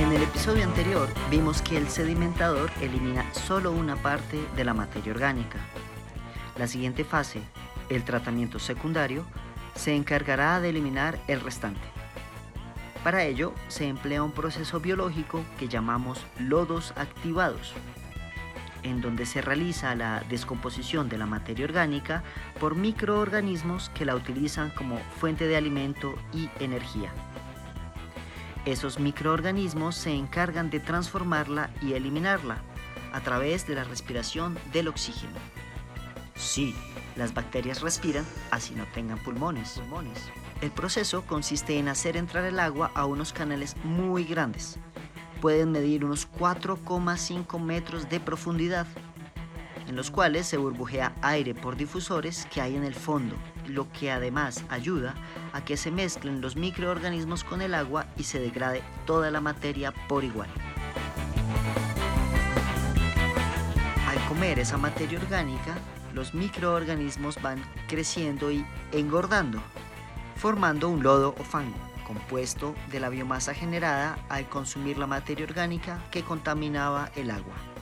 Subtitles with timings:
[0.00, 5.58] el episodio anterior vimos que el sedimentador elimina solo una parte de la materia orgánica.
[6.58, 7.40] La siguiente fase,
[7.88, 9.24] el tratamiento secundario,
[9.74, 11.80] se encargará de eliminar el restante.
[13.04, 17.72] Para ello se emplea un proceso biológico que llamamos lodos activados,
[18.82, 22.22] en donde se realiza la descomposición de la materia orgánica
[22.58, 27.12] por microorganismos que la utilizan como fuente de alimento y energía.
[28.64, 32.62] Esos microorganismos se encargan de transformarla y eliminarla
[33.12, 35.38] a través de la respiración del oxígeno.
[36.34, 36.74] Sí,
[37.14, 39.72] las bacterias respiran así no tengan pulmones.
[39.72, 40.18] pulmones.
[40.62, 44.78] El proceso consiste en hacer entrar el agua a unos canales muy grandes.
[45.42, 48.86] Pueden medir unos 4,5 metros de profundidad,
[49.88, 54.10] en los cuales se burbujea aire por difusores que hay en el fondo, lo que
[54.10, 55.14] además ayuda
[55.52, 59.92] a que se mezclen los microorganismos con el agua y se degrade toda la materia
[60.08, 60.48] por igual.
[64.08, 65.74] Al comer esa materia orgánica,
[66.14, 69.60] los microorganismos van creciendo y engordando,
[70.36, 71.76] formando un lodo o fango,
[72.06, 77.73] compuesto de la biomasa generada al consumir la materia orgánica que contaminaba el agua.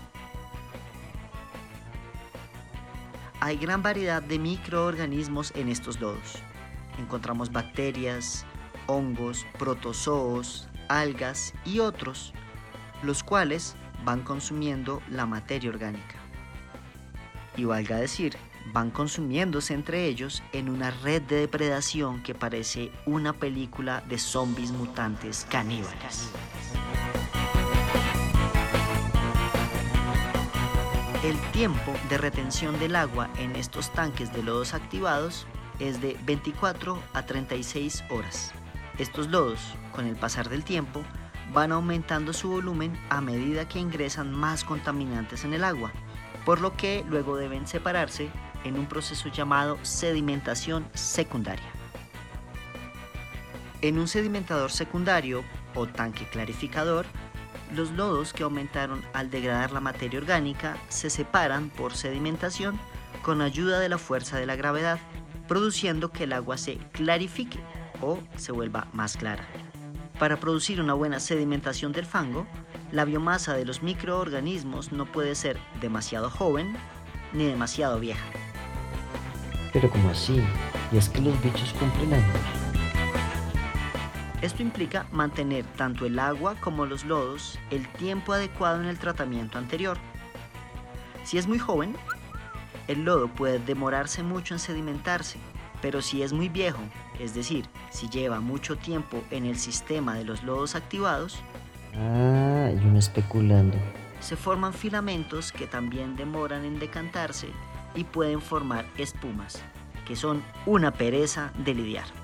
[3.45, 6.37] Hay gran variedad de microorganismos en estos lodos.
[6.97, 8.47] Encontramos bacterias,
[8.87, 12.33] hongos, protozoos, algas y otros,
[13.03, 16.15] los cuales van consumiendo la materia orgánica.
[17.57, 18.37] Y valga decir,
[18.73, 24.71] van consumiéndose entre ellos en una red de depredación que parece una película de zombies
[24.71, 26.31] mutantes caníbales.
[31.23, 35.47] El tiempo de retención del agua en estos tanques de lodos activados
[35.79, 38.53] es de 24 a 36 horas.
[38.99, 39.61] Estos lodos,
[39.93, 41.05] con el pasar del tiempo,
[41.53, 45.93] van aumentando su volumen a medida que ingresan más contaminantes en el agua,
[46.45, 48.29] por lo que luego deben separarse
[48.65, 51.71] en un proceso llamado sedimentación secundaria.
[53.81, 55.45] En un sedimentador secundario
[55.77, 57.07] o tanque clarificador,
[57.75, 62.79] los lodos que aumentaron al degradar la materia orgánica se separan por sedimentación
[63.23, 64.99] con ayuda de la fuerza de la gravedad,
[65.49, 67.61] produciendo que el agua se clarifique
[68.01, 69.47] o se vuelva más clara.
[70.19, 72.47] Para producir una buena sedimentación del fango,
[72.91, 76.77] la biomasa de los microorganismos no puede ser demasiado joven
[77.33, 78.25] ni demasiado vieja.
[79.73, 80.43] Pero como así?
[80.93, 82.62] ¿Y es que los bichos cumplen años?
[84.43, 89.57] Esto implica mantener tanto el agua como los lodos el tiempo adecuado en el tratamiento
[89.57, 89.97] anterior.
[91.23, 91.95] Si es muy joven,
[92.89, 95.39] el lodo puede demorarse mucho en sedimentarse,
[95.81, 96.81] pero si es muy viejo,
[97.21, 101.39] es decir, si lleva mucho tiempo en el sistema de los lodos activados,
[101.95, 103.79] ah, y uno especulando,
[104.19, 107.47] se forman filamentos que también demoran en decantarse
[107.95, 109.63] y pueden formar espumas,
[110.05, 112.22] que son una pereza de lidiar.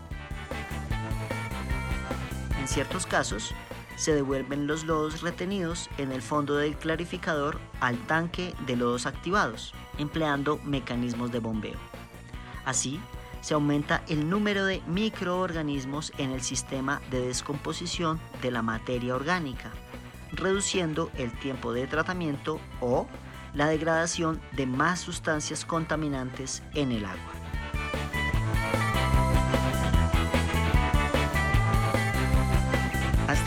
[2.68, 3.54] En ciertos casos,
[3.96, 9.72] se devuelven los lodos retenidos en el fondo del clarificador al tanque de lodos activados,
[9.96, 11.78] empleando mecanismos de bombeo.
[12.66, 13.00] Así,
[13.40, 19.70] se aumenta el número de microorganismos en el sistema de descomposición de la materia orgánica,
[20.32, 23.08] reduciendo el tiempo de tratamiento o
[23.54, 27.37] la degradación de más sustancias contaminantes en el agua.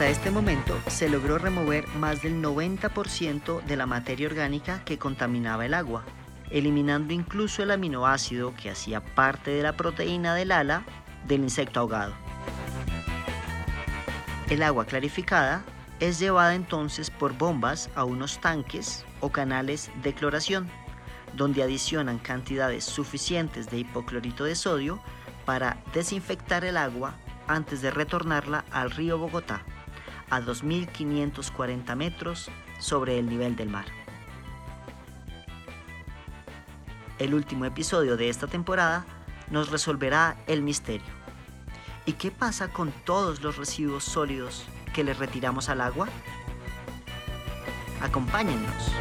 [0.01, 5.63] Hasta este momento se logró remover más del 90% de la materia orgánica que contaminaba
[5.67, 6.03] el agua,
[6.50, 10.85] eliminando incluso el aminoácido que hacía parte de la proteína del ala
[11.28, 12.16] del insecto ahogado.
[14.50, 15.61] El agua clarificada
[16.00, 20.67] es llevada entonces por bombas a unos tanques o canales de cloración,
[21.35, 24.99] donde adicionan cantidades suficientes de hipoclorito de sodio
[25.46, 27.14] para desinfectar el agua
[27.47, 29.64] antes de retornarla al río Bogotá,
[30.31, 32.49] a 2.540 metros
[32.79, 33.85] sobre el nivel del mar.
[37.19, 39.05] El último episodio de esta temporada
[39.51, 41.13] nos resolverá el misterio.
[42.07, 46.07] ¿Y qué pasa con todos los residuos sólidos que le retiramos al agua?
[48.01, 48.91] Acompáñennos.